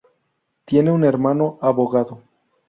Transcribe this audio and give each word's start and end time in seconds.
Tiene 0.65 0.89
un 0.89 1.03
hermano 1.03 1.59
abogado. 1.61 2.23